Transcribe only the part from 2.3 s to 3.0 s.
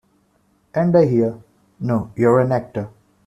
an actor".